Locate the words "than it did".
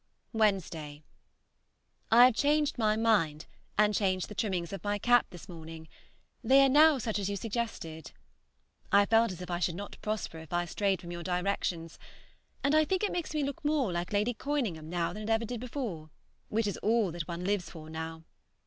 15.13-15.59